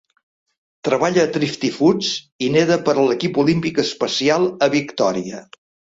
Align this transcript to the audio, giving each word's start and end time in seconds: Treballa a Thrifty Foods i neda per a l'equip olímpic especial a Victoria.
Treballa 0.87 1.25
a 1.27 1.29
Thrifty 1.35 1.69
Foods 1.75 2.09
i 2.45 2.49
neda 2.55 2.77
per 2.89 2.95
a 2.97 3.03
l'equip 3.11 3.37
olímpic 3.45 3.83
especial 3.85 4.49
a 4.69 4.71
Victoria. 4.77 5.45